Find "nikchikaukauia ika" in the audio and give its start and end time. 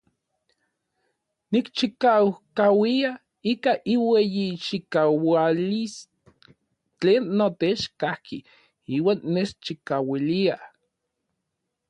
1.51-3.71